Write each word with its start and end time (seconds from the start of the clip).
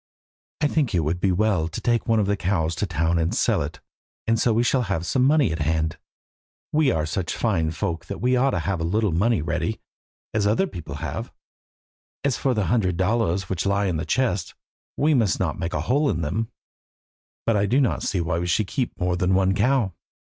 "I 0.61 0.67
think 0.67 0.95
it 0.95 1.01
would 1.01 1.19
be 1.19 1.31
well 1.31 1.67
to 1.67 1.79
take 1.79 2.07
one 2.07 2.19
of 2.19 2.25
the 2.25 2.35
cows 2.35 2.73
to 2.77 2.87
town 2.87 3.19
and 3.19 3.35
sell 3.35 3.61
it, 3.61 3.79
and 4.25 4.39
so 4.39 4.51
we 4.51 4.63
shall 4.63 4.81
have 4.89 5.05
some 5.05 5.23
money 5.23 5.51
at 5.51 5.59
hand. 5.59 5.99
We 6.73 6.89
are 6.89 7.05
such 7.05 7.37
fine 7.37 7.69
folk 7.69 8.07
that 8.07 8.17
we 8.19 8.35
ought 8.35 8.49
to 8.49 8.59
have 8.65 8.81
a 8.81 8.83
little 8.83 9.11
ready 9.11 9.41
money, 9.43 9.79
as 10.33 10.47
other 10.47 10.65
people 10.65 10.95
have. 10.95 11.31
As 12.23 12.35
for 12.35 12.55
the 12.55 12.65
hundred 12.65 12.97
dollars 12.97 13.47
which 13.47 13.67
lie 13.67 13.85
in 13.85 13.97
the 13.97 14.03
chest, 14.07 14.55
we 14.97 15.13
must 15.13 15.39
not 15.39 15.59
make 15.59 15.75
a 15.75 15.81
hole 15.81 16.09
in 16.09 16.21
them, 16.23 16.49
but 17.45 17.55
I 17.55 17.67
do 17.67 17.79
not 17.79 18.01
see 18.01 18.21
why 18.21 18.39
we 18.39 18.47
should 18.47 18.65
keep 18.65 18.99
more 18.99 19.15
than 19.15 19.35
one 19.35 19.53
cow. 19.53 19.93